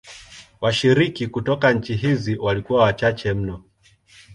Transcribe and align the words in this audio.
Washiriki 0.61 1.27
kutoka 1.27 1.73
nchi 1.73 1.95
hizi 1.95 2.37
walikuwa 2.37 2.83
wachache 2.83 3.33
mno. 3.33 3.63